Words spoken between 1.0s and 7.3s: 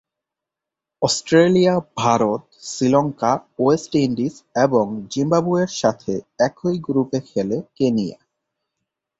Australia, Bharat, Sri Lanka, West Indies এবং জিম্বাবুয়ের সাথে একই গ্রুপে